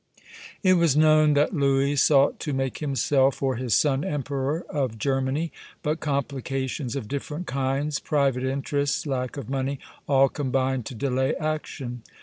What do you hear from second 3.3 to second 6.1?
or his son emperor of Germany. But